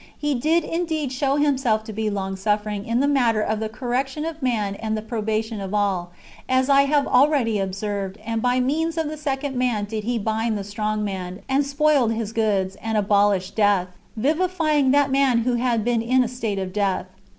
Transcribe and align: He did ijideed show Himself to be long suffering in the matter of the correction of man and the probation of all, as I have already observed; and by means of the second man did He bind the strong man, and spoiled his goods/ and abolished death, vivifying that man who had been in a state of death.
He 0.17 0.33
did 0.33 0.63
ijideed 0.63 1.11
show 1.11 1.35
Himself 1.35 1.83
to 1.83 1.93
be 1.93 2.09
long 2.09 2.35
suffering 2.35 2.87
in 2.87 3.01
the 3.01 3.07
matter 3.07 3.43
of 3.43 3.59
the 3.59 3.69
correction 3.69 4.25
of 4.25 4.41
man 4.41 4.73
and 4.77 4.97
the 4.97 5.01
probation 5.03 5.61
of 5.61 5.75
all, 5.75 6.09
as 6.49 6.69
I 6.71 6.85
have 6.85 7.05
already 7.05 7.59
observed; 7.59 8.17
and 8.25 8.41
by 8.41 8.59
means 8.59 8.97
of 8.97 9.09
the 9.09 9.15
second 9.15 9.55
man 9.55 9.85
did 9.85 10.03
He 10.03 10.17
bind 10.17 10.57
the 10.57 10.63
strong 10.63 11.03
man, 11.03 11.41
and 11.47 11.63
spoiled 11.63 12.13
his 12.13 12.33
goods/ 12.33 12.77
and 12.81 12.97
abolished 12.97 13.55
death, 13.55 13.89
vivifying 14.17 14.89
that 14.89 15.11
man 15.11 15.43
who 15.43 15.53
had 15.57 15.85
been 15.85 16.01
in 16.01 16.23
a 16.23 16.27
state 16.27 16.57
of 16.57 16.73
death. 16.73 17.05